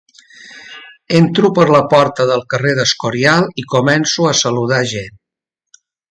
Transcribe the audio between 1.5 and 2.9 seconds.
per la porta del carrer